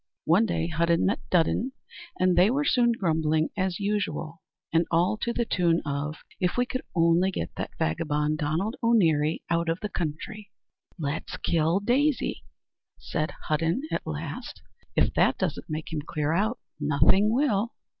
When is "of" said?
5.85-6.17, 9.69-9.79